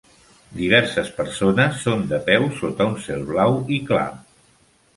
[0.61, 4.11] Diverses persones són de peu sota un cel blau i clar.